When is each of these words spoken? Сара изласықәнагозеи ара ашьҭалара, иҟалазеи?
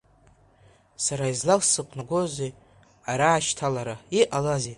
Сара 1.03 1.25
изласықәнагозеи 1.33 2.51
ара 3.11 3.27
ашьҭалара, 3.33 3.95
иҟалазеи? 4.19 4.69